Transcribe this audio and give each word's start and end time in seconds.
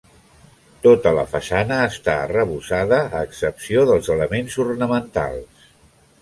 Tota 0.85 1.11
la 1.17 1.25
façana 1.33 1.77
està 1.89 2.15
arrebossada 2.21 2.99
a 3.19 3.21
excepció 3.27 3.85
dels 3.91 4.11
elements 4.17 4.57
ornamentals. 4.65 5.71